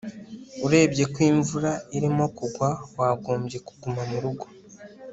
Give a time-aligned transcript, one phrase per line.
[0.65, 4.45] Urebye ko imvura irimo kugwa wagombye kuguma murugo